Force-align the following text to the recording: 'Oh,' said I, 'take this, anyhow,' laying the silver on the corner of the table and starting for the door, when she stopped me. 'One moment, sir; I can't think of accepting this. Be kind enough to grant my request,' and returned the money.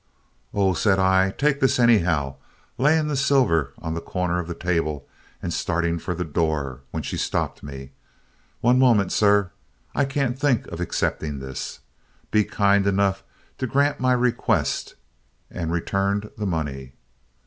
'Oh,' 0.51 0.73
said 0.73 0.97
I, 0.97 1.29
'take 1.29 1.59
this, 1.59 1.77
anyhow,' 1.79 2.37
laying 2.79 3.07
the 3.07 3.15
silver 3.15 3.71
on 3.77 3.93
the 3.93 4.01
corner 4.01 4.39
of 4.39 4.47
the 4.47 4.55
table 4.55 5.07
and 5.43 5.53
starting 5.53 5.99
for 5.99 6.15
the 6.15 6.25
door, 6.25 6.81
when 6.89 7.03
she 7.03 7.17
stopped 7.17 7.61
me. 7.61 7.91
'One 8.61 8.79
moment, 8.79 9.11
sir; 9.11 9.51
I 9.93 10.05
can't 10.05 10.39
think 10.39 10.65
of 10.69 10.79
accepting 10.81 11.37
this. 11.37 11.81
Be 12.31 12.43
kind 12.43 12.87
enough 12.87 13.21
to 13.59 13.67
grant 13.67 13.99
my 13.99 14.13
request,' 14.13 14.95
and 15.51 15.71
returned 15.71 16.31
the 16.35 16.47
money. 16.47 16.93